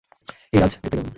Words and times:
এই 0.53 0.59
রাজ 0.61 0.71
দেখতে 0.73 0.87
কেমন? 0.91 1.07